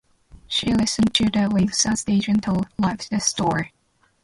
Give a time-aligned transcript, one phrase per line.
[0.47, 3.69] She listened to the waves as they gently lapped the shore.